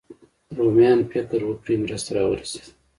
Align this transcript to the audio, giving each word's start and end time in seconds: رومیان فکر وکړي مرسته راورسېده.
رومیان 0.57 0.99
فکر 1.11 1.39
وکړي 1.45 1.75
مرسته 1.83 2.09
راورسېده. 2.15 2.63